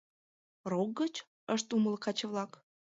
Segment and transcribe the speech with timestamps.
[0.71, 1.15] —Рок гыч?!—
[1.53, 2.51] ышт умыло каче-влак.